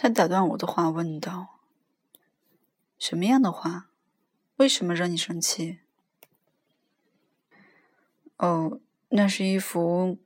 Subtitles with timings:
[0.00, 1.58] 他打断我的话，问道
[3.00, 3.88] ：“什么样的话？
[4.54, 5.80] 为什么惹你生气？”
[8.38, 10.16] 哦，那是一幅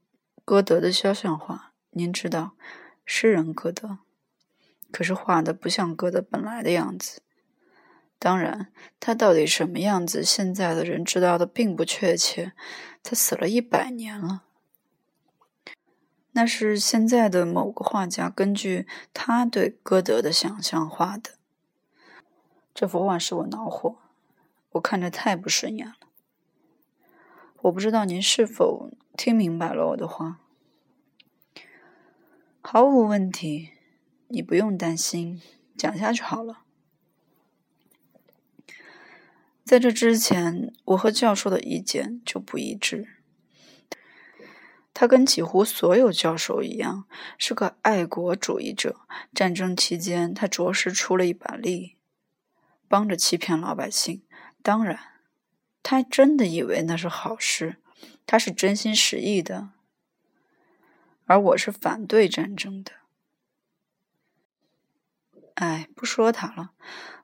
[0.45, 2.53] 歌德的肖像画，您知道，
[3.06, 4.00] 诗人歌德。
[4.91, 7.23] 可是画的不像歌德本来的样子。
[8.18, 8.70] 当然，
[9.00, 12.52] 他到底什么样子，现在的人知道的并不确切。
[13.02, 14.45] 他死了一百年了。
[16.33, 21.30] 那是现在的某个画家根据他对歌德的想象画的。
[22.75, 23.97] 这幅画使我恼火，
[24.73, 25.97] 我看着太不顺眼了。
[27.62, 30.41] 我不知道您是否听明白了我的话。
[32.62, 33.70] 毫无问题，
[34.28, 35.42] 你不用担心，
[35.77, 36.62] 讲下去好了。
[39.64, 43.22] 在这之前，我和教授的意见就不一致。
[44.95, 47.06] 他跟几乎所有教授一样，
[47.38, 49.00] 是个爱国主义者。
[49.34, 51.96] 战争期间，他着实出了一把力，
[52.89, 54.22] 帮着欺骗老百姓。
[54.62, 54.98] 当然，
[55.83, 57.77] 他真的以为那是好事，
[58.27, 59.70] 他是真心实意的。
[61.24, 62.92] 而我是反对战争的。
[65.55, 66.72] 哎，不说他了，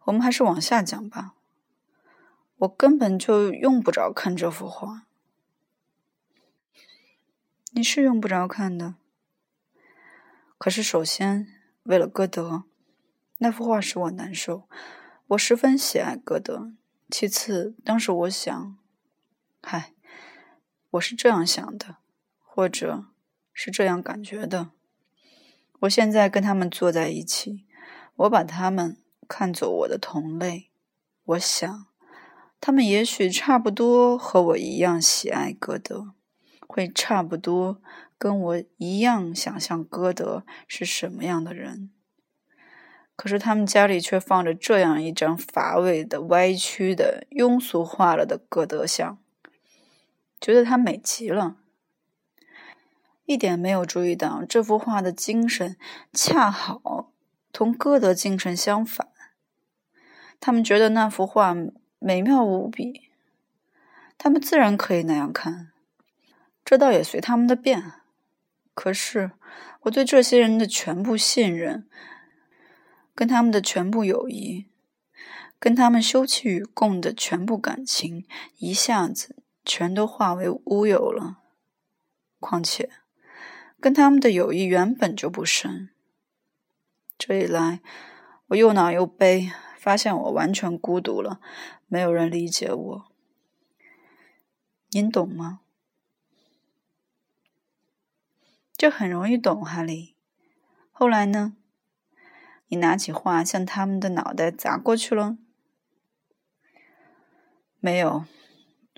[0.05, 1.34] 我们还是往下讲吧。
[2.59, 5.08] 我根本就用不着看这幅画。
[7.73, 8.95] 你是用不着看的。
[10.57, 11.47] 可是，首先，
[11.83, 12.65] 为了歌德，
[13.39, 14.69] 那幅画使我难受。
[15.29, 16.73] 我十分喜爱歌德。
[17.11, 18.79] 其次，当时我想，
[19.63, 19.93] 嗨，
[20.91, 21.97] 我是这样想的，
[22.41, 23.07] 或者
[23.53, 24.71] 是这样感觉的。
[25.81, 27.67] 我现在跟他们坐在一起，
[28.17, 28.97] 我把他们
[29.29, 30.71] 看作我的同类。
[31.25, 31.87] 我想，
[32.61, 36.15] 他们也许差不多和我一样喜爱歌德。
[36.69, 37.81] 会差不多
[38.17, 41.91] 跟我一样想象歌德是什么样的人，
[43.17, 49.19] 可是他们家里却放着这样一张乏味的、歪曲的、庸俗化了的歌德像，
[50.41, 51.57] 觉得他美极了，
[53.25, 55.77] 一点没有注意到这幅画的精神
[56.12, 57.12] 恰好
[57.51, 59.09] 同歌德精神相反。
[60.39, 61.57] 他们觉得那幅画
[61.99, 63.11] 美妙无比，
[64.17, 65.73] 他们自然可以那样看。
[66.69, 67.83] 这倒也随他们的便，
[68.75, 69.31] 可是
[69.84, 71.89] 我对这些人的全部信任，
[73.15, 74.67] 跟他们的全部友谊，
[75.59, 78.27] 跟他们休戚与共的全部感情，
[78.59, 81.39] 一下子全都化为乌有了。
[82.39, 82.91] 况且，
[83.81, 85.89] 跟他们的友谊原本就不深。
[87.17, 87.81] 这一来，
[88.49, 91.41] 我又恼又悲，发现我完全孤独了，
[91.87, 93.05] 没有人理解我。
[94.91, 95.61] 您懂吗？
[98.78, 100.15] 这很容易懂，哈利。
[100.93, 101.56] 后来呢？
[102.69, 105.37] 你拿起画向他们的脑袋砸过去了？
[107.81, 108.25] 没有，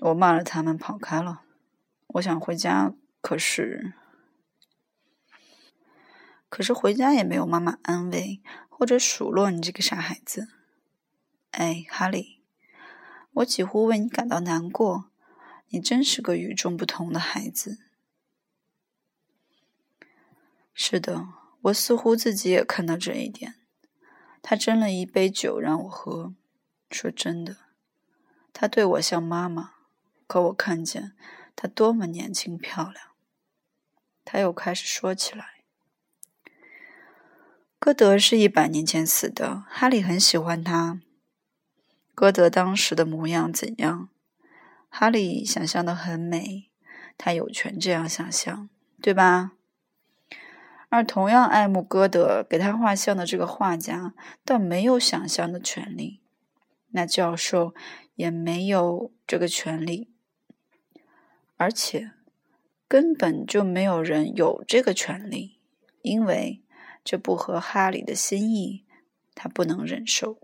[0.01, 1.41] 我骂了他们，跑开了。
[2.09, 3.93] 我想回家，可是，
[6.47, 10.49] 可是回家也没有妈妈安慰或者数落你这个傻孩子。
[11.49, 12.43] 哎，哈利，
[13.31, 15.09] 我几乎为你感到难过。
[15.69, 17.79] 你真是个与众不同的孩子。
[20.83, 21.27] 是的，
[21.61, 23.53] 我似乎自己也看到这一点。
[24.41, 26.33] 他斟了一杯酒让我喝，
[26.89, 27.55] 说真的，
[28.51, 29.73] 他对我像妈妈。
[30.25, 31.13] 可我看见
[31.55, 33.09] 他多么年轻漂亮。
[34.25, 35.63] 他又开始说起来。
[37.77, 40.99] 歌德是一百年前死的，哈利很喜欢他。
[42.15, 44.09] 歌德当时的模样怎样？
[44.89, 46.71] 哈利想象的很美，
[47.19, 48.67] 他有权这样想象，
[48.99, 49.51] 对吧？
[50.91, 54.13] 而同样爱慕歌德、给他画像的这个画家，
[54.43, 56.19] 倒没有想象的权利。
[56.89, 57.73] 那教授
[58.15, 60.09] 也没有这个权利，
[61.55, 62.11] 而且
[62.89, 65.61] 根本就没有人有这个权利，
[66.01, 66.61] 因为
[67.05, 68.83] 这不合哈里的心意，
[69.33, 70.39] 他不能忍受。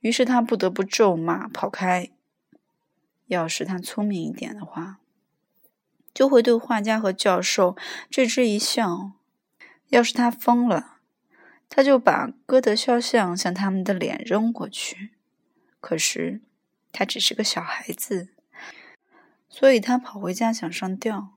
[0.00, 2.10] 于是他不得不咒骂、跑开。
[3.28, 5.00] 要是他聪明一点的话，
[6.12, 7.74] 就会对画家和教授
[8.10, 9.12] 置之一笑。
[9.88, 10.98] 要是他疯了，
[11.68, 15.10] 他就把歌德肖像向他们的脸扔过去。
[15.80, 16.40] 可是
[16.92, 18.30] 他只是个小孩子，
[19.48, 21.34] 所以他跑回家想上吊。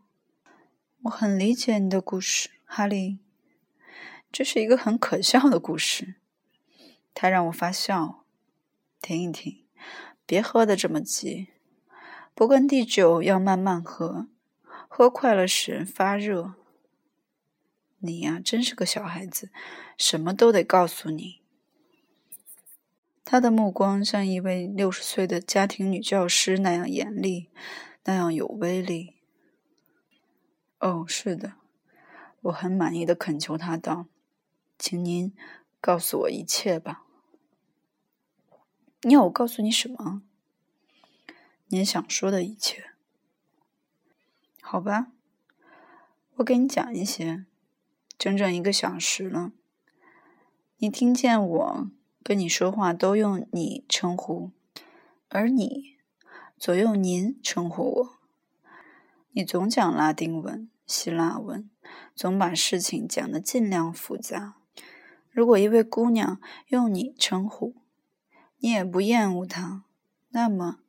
[1.03, 3.19] 我很理解你的故事，哈利。
[4.31, 6.15] 这是一个很可笑的故事，
[7.13, 8.25] 它让我发笑。
[9.01, 9.63] 停一停，
[10.25, 11.49] 别喝的这么急。
[12.35, 14.27] 勃艮第酒要慢慢喝，
[14.87, 16.55] 喝快了使人发热。
[18.07, 19.51] 你呀，真是个小孩子，
[19.97, 21.41] 什么都得告诉你。
[23.25, 27.49] 他的目光像一位六十岁的家庭女教师那样严厉，
[28.05, 29.15] 那样有威力。
[30.79, 31.55] 哦，是的，
[32.43, 34.05] 我很满意的恳求他道
[34.79, 35.35] ：“请您
[35.81, 37.03] 告诉我一切吧。”
[39.03, 40.21] 你要我告诉你什么？
[41.67, 42.91] 您想说的一切。
[44.61, 45.11] 好吧，
[46.35, 47.45] 我给你讲一些。
[48.17, 49.51] 整整一个小时了，
[50.77, 51.91] 你听见我。
[52.23, 54.51] 跟你说话都用你称呼，
[55.29, 55.95] 而你
[56.57, 58.19] 总用您称呼我。
[59.31, 61.69] 你总讲拉丁文、希腊文，
[62.13, 64.55] 总把事情讲得尽量复杂。
[65.31, 67.75] 如果一位姑娘用你称呼，
[68.57, 69.85] 你也不厌恶她，
[70.31, 70.79] 那么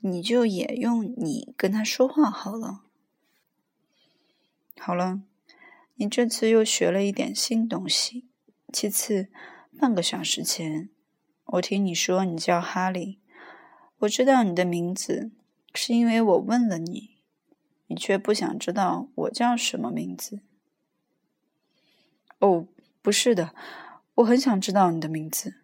[0.00, 2.80] 你就也用你跟她说话好了。
[4.76, 5.22] 好了，
[5.94, 8.28] 你这次又学了一点新东西。
[8.72, 9.30] 其次。
[9.76, 10.88] 半个小时前，
[11.46, 13.18] 我听你说你叫哈利。
[13.98, 15.32] 我知道你的名字，
[15.74, 17.16] 是因为我问了你，
[17.88, 20.42] 你却不想知道我叫什么名字。
[22.38, 22.68] 哦，
[23.02, 23.52] 不是的，
[24.14, 25.56] 我很想知道你的名字。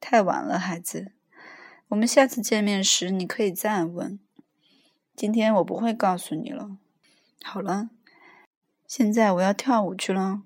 [0.00, 1.12] 太晚了，孩子，
[1.88, 4.18] 我们下次见面时你可以再问。
[5.14, 6.78] 今天我不会告诉你了。
[7.42, 7.90] 好了，
[8.86, 10.42] 现在我要跳舞去了。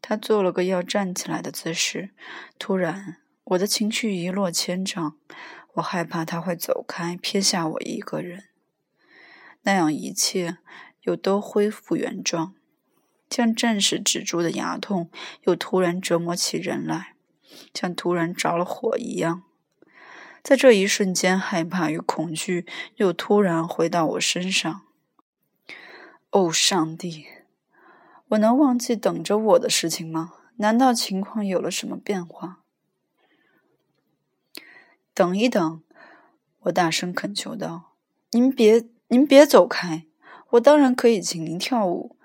[0.00, 2.10] 他做了个要站起来的姿势，
[2.58, 5.16] 突然，我的情绪一落千丈。
[5.74, 8.44] 我害怕他会走开，撇下我一个人。
[9.62, 10.58] 那样一切
[11.02, 12.54] 又都恢复原状，
[13.28, 15.10] 像暂时止住的牙痛，
[15.42, 17.14] 又突然折磨起人来，
[17.74, 19.42] 像突然着了火一样。
[20.42, 22.66] 在这一瞬间，害怕与恐惧
[22.96, 24.82] 又突然回到我身上。
[26.30, 27.26] 哦，上帝！
[28.28, 30.34] 我能忘记等着我的事情吗？
[30.58, 32.62] 难道情况有了什么变化？
[35.12, 35.82] 等一等，
[36.60, 37.94] 我大声恳求道
[38.30, 40.06] ：“您别，您别走开！
[40.50, 42.16] 我当然可以请您跳舞，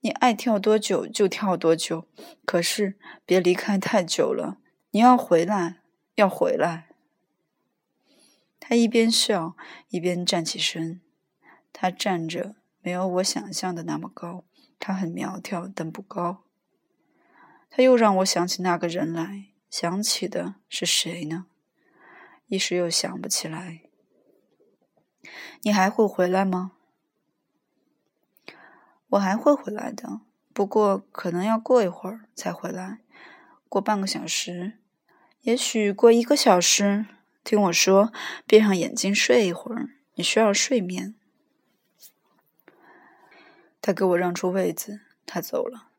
[0.00, 2.06] 你爱跳多久就跳多久，
[2.44, 4.58] 可是别离开太久了。
[4.90, 5.78] 你要回来，
[6.16, 6.88] 要回来。”
[8.60, 9.56] 他一边笑
[9.88, 11.00] 一边站起身，
[11.72, 12.56] 他站着
[12.86, 14.44] 没有我想象的那么高。
[14.78, 16.44] 他很苗条，但不高。
[17.68, 21.46] 他又让我想起那个人来，想起的是谁呢？
[22.46, 23.80] 一时又想不起来。
[25.62, 26.74] 你还会回来吗？
[29.08, 30.20] 我还会回来的，
[30.52, 33.00] 不过可能要过一会儿才回来，
[33.68, 34.78] 过半个小时，
[35.40, 37.06] 也许过一个小时。
[37.42, 38.12] 听我说，
[38.46, 41.15] 闭上眼睛睡一会儿，你需要睡眠。
[43.86, 45.90] 他给我让出位子，他走了。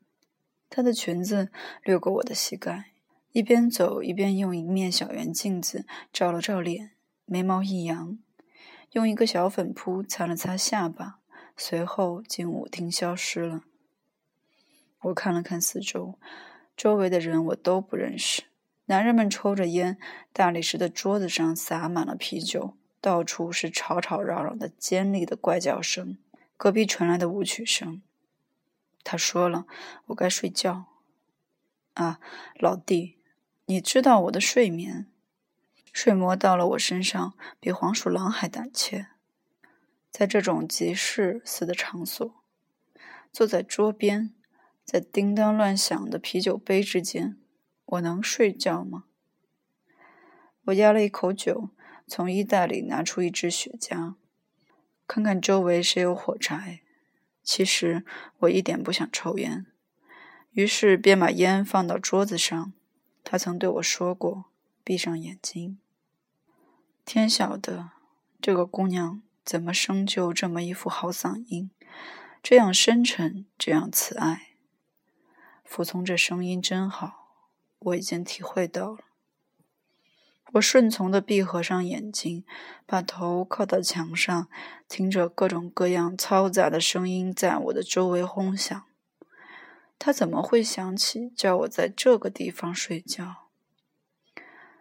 [0.69, 1.49] 他的裙子
[1.83, 2.91] 掠过我的膝盖，
[3.31, 6.91] 一边走一边用一面小圆镜子照了照脸，
[7.23, 8.19] 眉毛一扬，
[8.91, 11.19] 用一个小粉扑擦了擦下巴，
[11.55, 13.63] 随后进舞厅消失了。
[15.03, 16.19] 我看了看四周，
[16.75, 18.43] 周围的人我都不认识。
[18.87, 19.97] 男人们抽着烟，
[20.33, 26.17] 大理石的桌子上洒满了啤酒，到处是吵吵嚷嚷的尖利的怪叫声。
[26.57, 28.01] 隔壁传来的舞曲声。
[29.03, 29.65] 他说了
[30.07, 30.87] ：“我该睡觉。”
[31.93, 32.19] 啊，
[32.59, 33.17] 老弟，
[33.65, 35.07] 你知道我的睡眠，
[35.93, 39.07] 睡魔到了我身上比黄鼠狼还胆怯。
[40.11, 42.43] 在这种集市似的场所，
[43.31, 44.33] 坐在桌边，
[44.83, 47.37] 在叮当乱响的啤酒杯之间，
[47.85, 49.05] 我能睡觉吗？
[50.65, 51.69] 我压了一口酒，
[52.07, 54.15] 从衣袋里拿出一支雪茄。
[55.07, 56.81] 看看周围谁有火柴。
[57.41, 58.03] 其实
[58.39, 59.65] 我一点不想抽烟，
[60.51, 62.73] 于是便把烟放到桌子上。
[63.23, 64.45] 他曾对我说过
[64.83, 65.79] ：“闭上眼睛。”
[67.05, 67.91] 天晓得，
[68.41, 71.71] 这个姑娘怎么生就这么一副好嗓音，
[72.43, 74.49] 这样深沉，这样慈爱。
[75.63, 77.33] 服从这声音真好，
[77.79, 78.99] 我已经体会到了。
[80.53, 82.43] 我顺从的闭合上眼睛，
[82.85, 84.47] 把头靠到墙上，
[84.87, 88.83] 听着各种各样嘈杂的声音在我的周围轰响。
[89.99, 93.47] 他怎么会想起叫我在这个地方睡觉？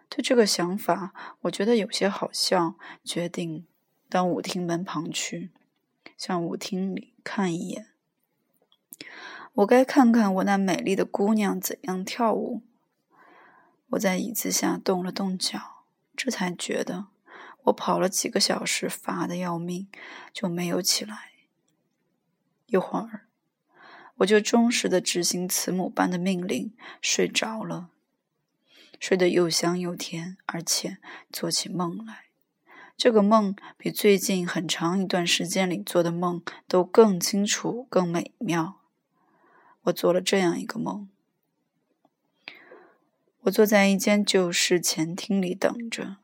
[0.09, 2.75] 对这个想法，我觉得有些好笑。
[3.03, 3.65] 决定
[4.09, 5.51] 到舞厅门旁去，
[6.17, 7.87] 向舞厅里看一眼。
[9.53, 12.61] 我该看看我那美丽的姑娘怎样跳舞。
[13.91, 17.07] 我在椅子下动了动脚，这才觉得
[17.63, 19.87] 我跑了几个小时，乏得要命，
[20.33, 21.31] 就没有起来。
[22.65, 23.27] 一会儿，
[24.17, 27.89] 我就忠实的执行慈母般的命令，睡着了，
[28.99, 30.97] 睡得又香又甜，而且
[31.31, 32.25] 做起梦来，
[32.97, 38.81] 这个梦比最近很长一段时间里做的梦都更清楚、更美妙。
[39.83, 41.07] 我做了这样一个梦：
[43.47, 46.17] 我坐在一间旧式前厅里等着。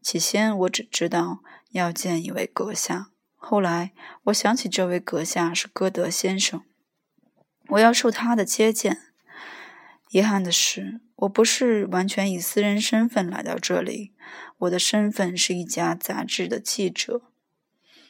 [0.00, 3.92] 起先我只知道要见一位阁下，后来
[4.24, 6.64] 我想起这位阁下是歌德先生。
[7.68, 9.02] 我要受他的接见。
[10.10, 14.12] 遗憾的是，我不是完全以私人身份来到这里，
[14.58, 17.22] 我的身份是一家杂志的记者。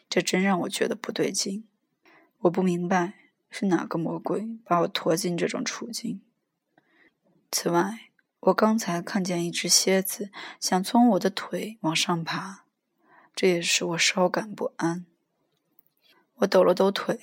[0.08, 1.64] 这真让我觉得不对劲。
[2.40, 3.14] 我不明白
[3.50, 6.20] 是哪个魔鬼把我拖进这种处境。
[7.50, 8.10] 此外，
[8.42, 12.64] 我刚才看见一只蝎子想从我的腿往上爬，
[13.34, 15.06] 这也使我稍感不安。
[16.36, 17.20] 我抖了抖腿。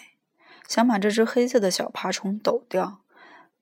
[0.67, 3.01] 想把这只黑色的小爬虫抖掉，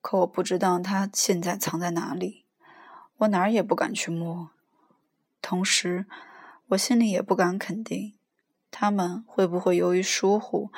[0.02, 2.44] 可我不知道它现在藏在哪里，
[3.20, 4.50] 我哪儿也不敢去摸。
[5.42, 6.06] 同时，
[6.68, 8.16] 我心里也不敢肯定，
[8.70, 10.70] 他们会不会由于疏忽，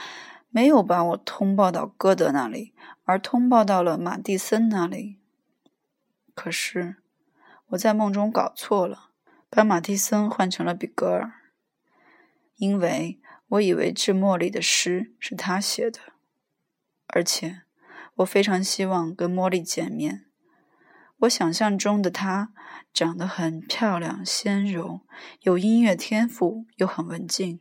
[0.50, 5.18] 没有把我通报到歌德那里，而通报到了马蒂森那里。
[6.41, 6.96] 可是，
[7.67, 9.10] 我在梦中搞错了，
[9.50, 11.34] 把马蒂森换成了比格尔，
[12.55, 13.19] 因为
[13.50, 16.00] 我以为致茉莉的诗是他写的。
[17.08, 17.63] 而且，
[18.15, 20.27] 我非常希望跟茉莉见面。
[21.17, 22.53] 我想象中的她
[22.93, 25.01] 长得很漂亮、纤柔，
[25.41, 27.60] 有音乐天赋，又很文静。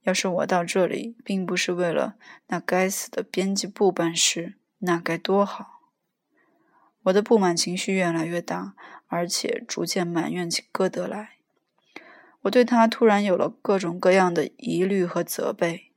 [0.00, 2.16] 要是我到这里并不是为了
[2.48, 5.81] 那该死的编辑部办事，那该多好！
[7.04, 8.74] 我的不满情绪越来越大，
[9.08, 11.36] 而且逐渐埋怨起歌德来。
[12.42, 15.92] 我对他突然有了各种各样的疑虑和责备。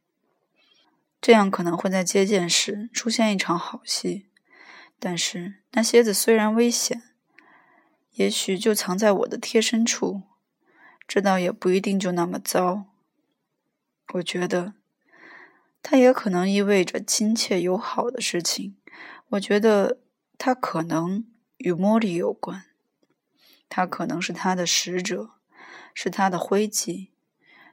[1.19, 4.27] 这样可能会在接见时出现一场好戏，
[4.99, 7.01] 但是那蝎子虽然危险，
[8.11, 10.21] 也许就藏在我的贴身处，
[11.07, 12.85] 这倒也不一定就那么糟。
[14.13, 14.75] 我觉得，
[15.81, 18.75] 它也可能意味着亲切友好的事情。
[19.29, 19.97] 我觉得
[20.37, 21.25] 它可能
[21.57, 22.65] 与茉莉有关，
[23.69, 25.31] 它可能是他的使者，
[25.93, 27.11] 是他的徽记。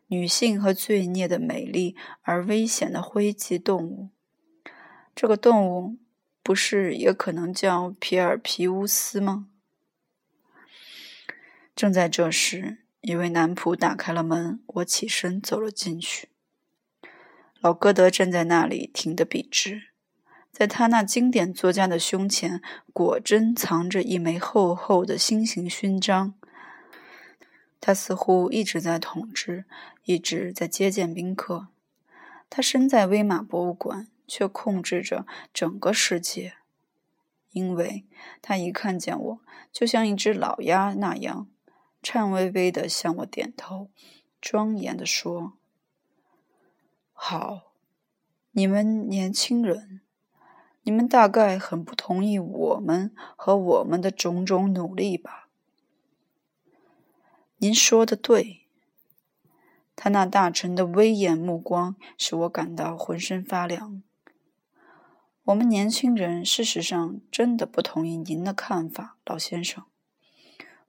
[0.08, 4.10] 女性和罪孽的美丽而危险的灰级动物，
[5.14, 5.96] 这个动物
[6.42, 9.48] 不是也可能叫皮尔皮乌斯吗？
[11.74, 16.28] 正在这时，一位男仆打开了门，我起身走了进去。
[17.60, 19.91] 老歌德站在那里，挺得笔直，
[20.52, 22.60] 在他那经典作家的胸前，
[22.92, 26.34] 果真藏着一枚厚厚的星形勋章。
[27.80, 29.64] 他似乎一直在统治，
[30.04, 31.68] 一直在接见宾客。
[32.50, 36.52] 他身在威玛博物馆，却控制着整个世界，
[37.52, 38.04] 因为
[38.42, 39.40] 他一看见我，
[39.72, 41.48] 就像一只老鸭那样，
[42.02, 43.88] 颤巍巍地向我点头，
[44.38, 45.54] 庄严地说
[47.14, 47.72] ：“好，
[48.52, 50.02] 你们年轻人，
[50.82, 55.48] 你们大概很不同意我们和我们的种种努力吧？”
[57.58, 58.66] 您说的对，
[59.94, 64.02] 他那大臣的威严目光使我感到浑身发凉。
[65.44, 69.84] 我们年轻人事实上真的不同意您的看法，老先生。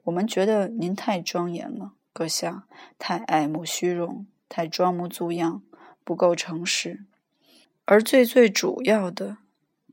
[0.04, 2.68] 我们觉得您太庄严了，阁下
[3.00, 5.64] 太爱慕虚荣，太装模作样，
[6.04, 7.06] 不够诚实。
[7.86, 9.38] 而最最主要的，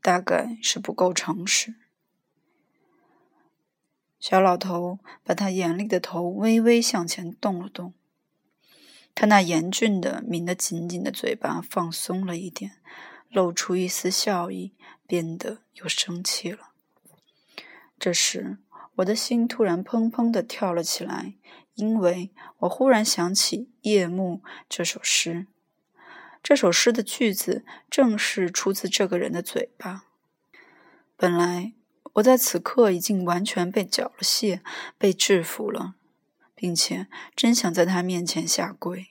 [0.01, 1.75] 大概是不够诚实。
[4.19, 7.93] 小老头把他严厉的头微微向前动了动，
[9.15, 12.73] 他那严峻的、抿得紧紧的嘴巴放松了一点，
[13.29, 14.73] 露出一丝笑意，
[15.07, 16.71] 变得又生气了。
[17.97, 18.57] 这时，
[18.95, 21.35] 我的心突然砰砰地跳了起来，
[21.73, 25.47] 因为我忽然想起《夜幕》这首诗。
[26.41, 30.05] 这首诗的句子正是出自这个人的嘴巴。
[31.15, 31.73] 本来。
[32.15, 34.59] 我在此刻已经完全被缴了械，
[34.97, 35.95] 被制服了，
[36.53, 37.07] 并且
[37.37, 39.07] 真想在他面前下跪。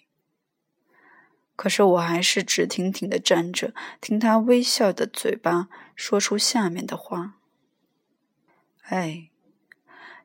[1.56, 3.72] 可是我还是直挺挺的站着，
[4.02, 7.36] 听他微笑的嘴巴说出下面的话
[8.90, 9.30] ：“哎，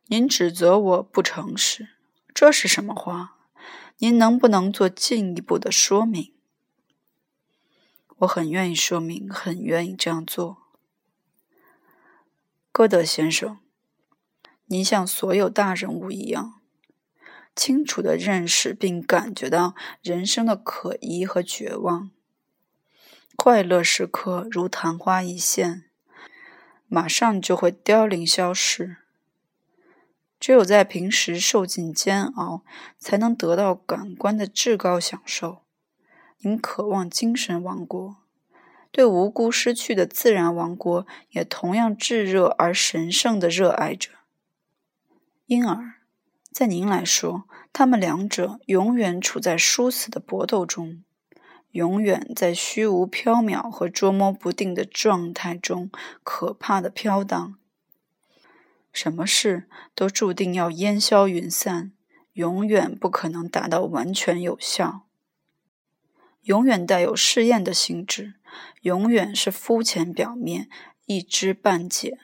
[0.07, 1.87] 您指责我不诚实，
[2.33, 3.37] 这是什么话？
[3.99, 6.33] 您能不能做进一步的说明？”
[8.19, 10.57] 我很愿意说明，很愿意这样做。
[12.71, 13.59] 歌德先生，
[14.65, 16.61] 您像所有大人物一样，
[17.55, 22.11] 清楚地认识并感觉到人生的可疑和绝望。
[23.35, 25.83] 快乐时刻如昙花一现，
[26.87, 28.97] 马上就会凋零消逝。
[30.39, 32.63] 只有在平时受尽煎熬，
[32.97, 35.64] 才能得到感官的至高享受。
[36.39, 38.17] 您渴望精神王国，
[38.91, 44.11] 对无辜失去的自然王国也同样炙热而神圣的热爱着。
[45.47, 45.95] 因而，
[46.51, 51.03] 在您来说，他们两者永远处在殊死的搏斗中。
[51.71, 55.91] 永远在虚无缥缈和捉摸不定的状态中，
[56.23, 57.57] 可怕的飘荡。
[58.93, 61.91] 什么事都注定要烟消云散，
[62.31, 65.04] 永远不可能达到完全有效。
[66.45, 68.35] 永远带有试验的性质，
[68.81, 70.69] 永远是肤浅表面，
[71.05, 72.19] 一知半解。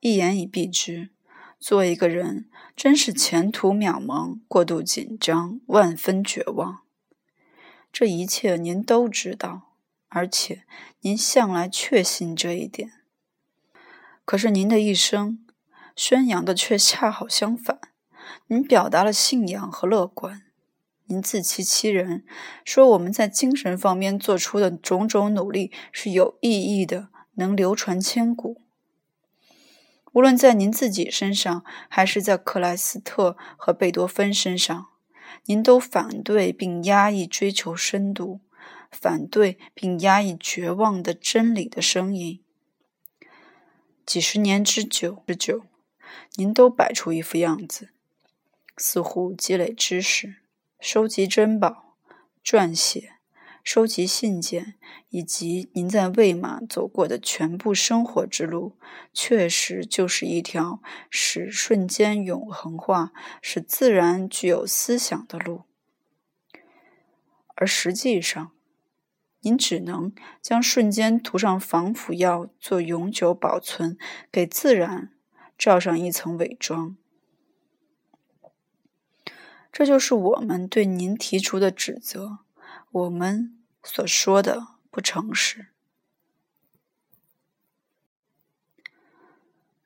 [0.00, 1.10] 一言以蔽之，
[1.58, 6.82] 做一个人真是前途渺茫，过度紧张，万分绝望。
[7.92, 9.74] 这一切您都知道，
[10.08, 10.64] 而且
[11.00, 12.92] 您向来确信这一点。
[14.24, 15.46] 可是您的一生
[15.94, 17.78] 宣扬的却恰好相反。
[18.48, 20.42] 您表达了信仰和乐观，
[21.08, 22.24] 您自欺欺人，
[22.64, 28.60] 说我们在精神方面做出的种种努力是有意义的，能流传千古。
[30.12, 34.88] 无论在您自己身上，还是在克莱斯特和贝多芬身上。
[35.44, 38.40] 您都反对并压抑追求深度，
[38.90, 42.40] 反对并压抑绝望的真理的声音。
[44.04, 45.62] 几十年之久之久，
[46.34, 47.90] 您都摆出一副样子，
[48.76, 50.36] 似乎积累知识、
[50.78, 51.96] 收集珍宝、
[52.44, 53.14] 撰写。
[53.64, 54.74] 收集信件，
[55.08, 58.76] 以及您在魏玛走过的全部生活之路，
[59.12, 60.80] 确实就是一条
[61.10, 65.62] 使瞬间永恒化、使自然具有思想的路。
[67.56, 68.52] 而实际上，
[69.40, 73.98] 您只能将瞬间涂上防腐药，做永久保存，
[74.30, 75.10] 给自然
[75.58, 76.96] 罩上一层伪装。
[79.76, 82.38] 这就是我们对您提出的指责。
[82.90, 83.52] 我们。
[83.88, 85.68] 所说的不诚实。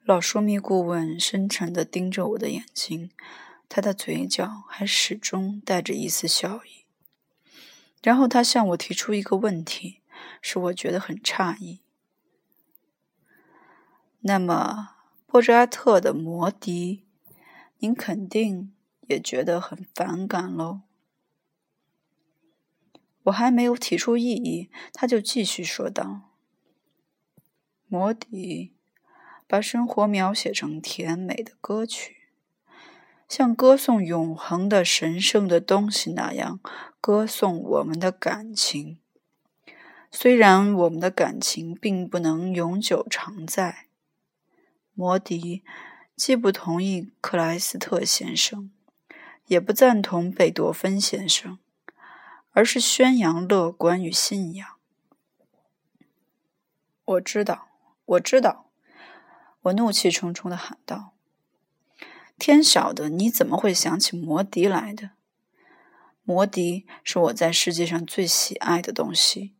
[0.04, 3.10] 老说密顾问深沉地盯着我的眼睛，
[3.68, 6.86] 他的嘴角还始终带着一丝笑意。
[8.02, 10.00] 然后他向我提出一个问题，
[10.40, 11.80] 使我觉得很诧异。
[14.20, 14.94] 那么，
[15.26, 17.04] 波扎特的《魔笛》，
[17.80, 18.72] 您肯定
[19.10, 20.82] 也觉得很反感喽？
[23.24, 26.30] 我还没有提出异议，他就继续说道
[27.88, 28.72] ：“摩迪
[29.48, 32.28] 把生活描写成甜美的歌曲，
[33.28, 36.60] 像歌颂永恒的神圣的东西那样
[37.00, 39.00] 歌颂我们的感情。
[40.12, 43.86] 虽然我们的感情并不能永久常在。
[44.94, 45.64] 摩迪
[46.16, 48.70] 既不同意克莱斯特先生，
[49.50, 51.58] 也不赞同贝多芬先生。”
[52.52, 54.76] 而是宣扬乐观与信仰。
[57.04, 57.68] 我知道，
[58.04, 58.68] 我知道，
[59.62, 61.12] 我怒气冲冲的喊道
[62.36, 65.10] ：“天晓得你怎么会想起摩笛来的？
[66.24, 69.54] 摩笛是我在世界上最喜爱的东西。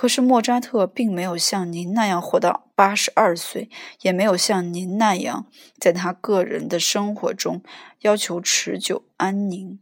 [0.00, 3.68] 可是莫扎特并没有像您那样活到八十二岁，
[4.00, 5.44] 也没有像您那样
[5.78, 7.62] 在他个人的生活中
[7.98, 9.78] 要求持久安宁、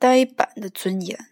[0.00, 1.28] 呆板的尊严。”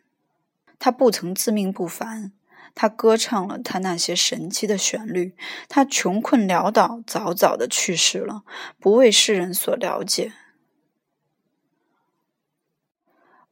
[0.79, 2.31] 他不曾自命不凡，
[2.73, 5.35] 他歌唱了他那些神奇的旋律。
[5.69, 8.45] 他穷困潦倒，早早的去世了，
[8.79, 10.33] 不为世人所了解。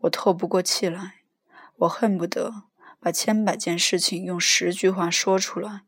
[0.03, 1.23] 我透不过气来，
[1.79, 2.63] 我恨不得
[3.01, 5.83] 把千百件事情用十句话说出来。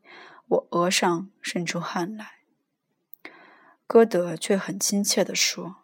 [0.47, 2.39] 我额上渗出汗来。
[3.87, 5.77] 歌德却很亲切地说：“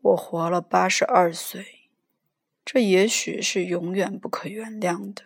[0.00, 1.90] 我活了八十二岁。”
[2.64, 5.24] 这也许是永远不可原谅的。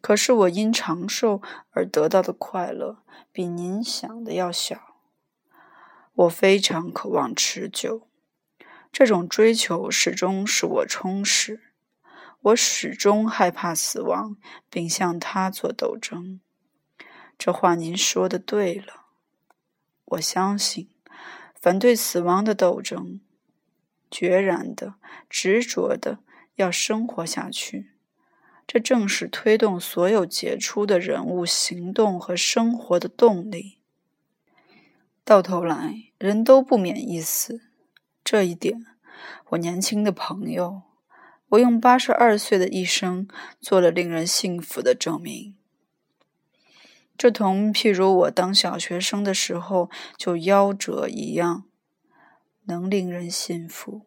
[0.00, 4.94] 可是我因长寿而得到的快乐，比您想的要小。
[6.14, 8.08] 我非常渴望持久，
[8.92, 11.67] 这种追求始终使我充实。
[12.40, 14.36] 我始终害怕死亡，
[14.70, 16.40] 并向他做斗争。
[17.36, 19.06] 这话您说的对了。
[20.04, 20.88] 我相信，
[21.60, 23.20] 反对死亡的斗争，
[24.10, 24.94] 决然的、
[25.28, 26.20] 执着的。
[26.56, 27.92] 要生活下去，
[28.66, 33.78] 这正是推动所有杰出的人物行动和生活的动力。
[35.24, 37.60] 到头来，人都不免一死，
[38.24, 38.86] 这一点，
[39.50, 40.82] 我年轻的朋友
[41.48, 43.26] 我用八十二岁的一生
[43.60, 45.54] 做了令人信服的证明。
[47.16, 51.64] 这同譬如我当小学生的时候就夭折一样，
[52.64, 54.02] 能令人信服。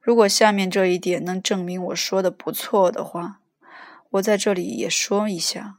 [0.00, 3.40] 如果下面这一点能证明我说的不错的话，
[4.10, 5.78] 我在这里也说一下。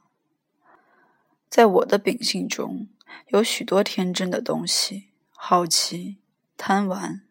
[1.49, 2.87] 在我的秉性中
[3.27, 6.19] 有许多天真的东西，好奇、
[6.55, 7.22] 贪玩，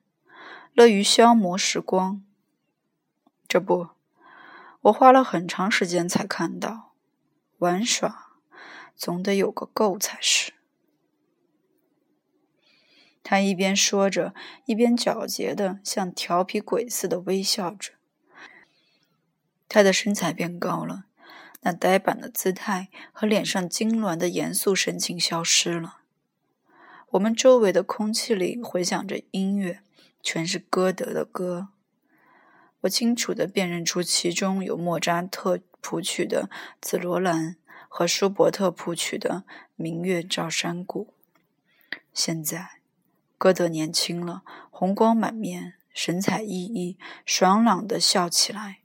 [0.75, 2.25] 乐于消磨时光。
[3.47, 3.89] 这不，
[4.83, 6.95] 我花了很长时间才看到，
[7.59, 8.39] 玩耍
[8.97, 10.55] 总得有个够才是。
[13.23, 17.93] 他一边说着，一边皎洁的像调皮鬼似的微笑着。
[19.69, 21.05] 他的身材变高了，
[21.61, 26.01] 那呆板的姿态和脸上痉挛的严肃神情消失了。
[27.11, 29.83] 我们周围的空气里回响着音乐，
[30.23, 31.69] 全是歌德的歌。
[32.83, 36.49] 我清楚地辨认出其中有莫扎特谱曲的
[36.81, 37.55] 《紫罗兰》
[37.89, 39.45] 和舒伯特谱曲的
[39.77, 41.15] 《明月照山谷》。
[42.15, 42.83] 现在。
[43.39, 48.83] 歌德年轻了，红光满面，神采奕奕，爽朗地笑起来。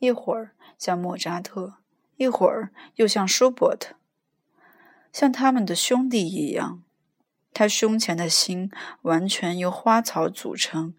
[0.00, 1.76] 一会儿像莫扎特，
[2.18, 3.94] 一会儿又像舒伯特，
[5.10, 6.82] 像他们的兄弟一样。
[7.52, 8.70] 他胸前的心
[9.02, 10.94] 完全由花草组成，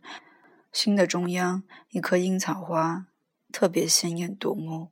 [0.71, 3.07] 心的中央一颗樱草花，
[3.51, 4.90] 特别鲜艳夺目。